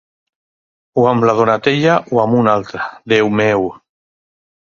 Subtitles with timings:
[1.01, 3.69] O amb la Donatella o amb una altra, Déu meu!